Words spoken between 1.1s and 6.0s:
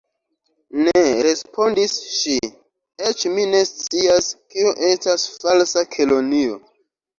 respondis ŝi, "eĉ mi ne scias kio estas Falsa